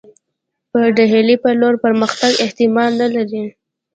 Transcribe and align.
پر 0.71 0.85
ډهلي 0.97 1.35
پر 1.43 1.53
لور 1.61 1.75
پرمختګ 1.83 2.31
احتمال 2.45 2.91
نه 3.01 3.07
لري. 3.15 3.43